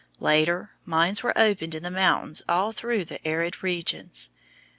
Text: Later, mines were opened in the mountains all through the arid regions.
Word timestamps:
Later, 0.19 0.71
mines 0.83 1.21
were 1.21 1.37
opened 1.37 1.75
in 1.75 1.83
the 1.83 1.91
mountains 1.91 2.41
all 2.49 2.71
through 2.71 3.05
the 3.05 3.23
arid 3.23 3.61
regions. 3.61 4.31